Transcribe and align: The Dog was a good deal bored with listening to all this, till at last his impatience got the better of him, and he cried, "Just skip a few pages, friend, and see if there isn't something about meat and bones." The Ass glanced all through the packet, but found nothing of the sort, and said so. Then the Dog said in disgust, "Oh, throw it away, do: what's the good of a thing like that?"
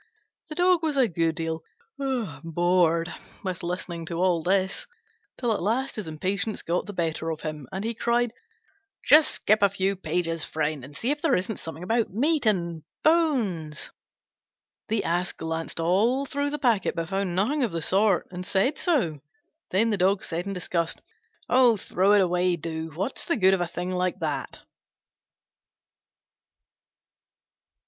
The 0.49 0.55
Dog 0.55 0.81
was 0.81 0.97
a 0.97 1.07
good 1.07 1.35
deal 1.35 1.61
bored 2.43 3.13
with 3.43 3.61
listening 3.61 4.07
to 4.07 4.15
all 4.15 4.41
this, 4.41 4.87
till 5.37 5.53
at 5.53 5.61
last 5.61 5.95
his 5.97 6.07
impatience 6.07 6.63
got 6.63 6.87
the 6.87 6.91
better 6.93 7.29
of 7.29 7.41
him, 7.41 7.67
and 7.71 7.83
he 7.83 7.93
cried, 7.93 8.33
"Just 9.05 9.29
skip 9.29 9.61
a 9.61 9.69
few 9.69 9.95
pages, 9.95 10.43
friend, 10.43 10.83
and 10.83 10.97
see 10.97 11.11
if 11.11 11.21
there 11.21 11.35
isn't 11.35 11.57
something 11.59 11.83
about 11.83 12.09
meat 12.09 12.47
and 12.47 12.81
bones." 13.03 13.91
The 14.87 15.03
Ass 15.03 15.33
glanced 15.33 15.79
all 15.79 16.25
through 16.25 16.49
the 16.49 16.57
packet, 16.57 16.95
but 16.95 17.09
found 17.09 17.35
nothing 17.35 17.61
of 17.61 17.71
the 17.71 17.79
sort, 17.83 18.27
and 18.31 18.43
said 18.43 18.79
so. 18.79 19.19
Then 19.69 19.91
the 19.91 19.97
Dog 19.97 20.23
said 20.23 20.47
in 20.47 20.53
disgust, 20.53 20.99
"Oh, 21.47 21.77
throw 21.77 22.13
it 22.13 22.21
away, 22.21 22.55
do: 22.55 22.89
what's 22.95 23.27
the 23.27 23.37
good 23.37 23.53
of 23.53 23.61
a 23.61 23.67
thing 23.67 23.91
like 23.91 24.17
that?" 24.17 24.61